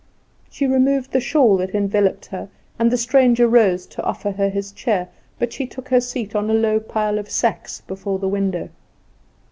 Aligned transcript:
She 0.49 0.65
removed 0.65 1.11
the 1.11 1.19
shawl 1.19 1.57
that 1.57 1.75
enveloped 1.75 2.25
her, 2.25 2.49
and 2.79 2.89
the 2.91 2.97
stranger 2.97 3.47
rose 3.47 3.85
to 3.85 4.01
offer 4.01 4.31
her 4.31 4.49
his 4.49 4.71
chair; 4.71 5.09
but 5.37 5.53
she 5.53 5.67
took 5.67 5.89
her 5.89 6.01
seat 6.01 6.33
on 6.35 6.49
a 6.49 6.55
low 6.55 6.79
pile 6.79 7.19
of 7.19 7.29
sacks 7.29 7.81
before 7.81 8.17
the 8.17 8.27
window. 8.27 8.69